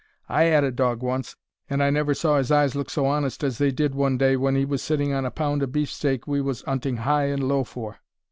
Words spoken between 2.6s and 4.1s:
look so honest as they did